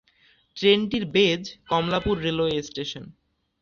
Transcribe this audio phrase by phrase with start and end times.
[0.57, 3.05] ট্রেনটির বেজ Kamalapur railway station.